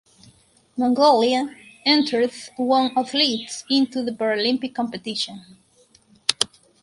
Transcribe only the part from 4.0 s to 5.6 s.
the Paralympic competition.